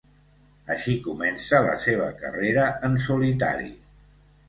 [0.75, 3.73] Així comença la seva carrera en solitari.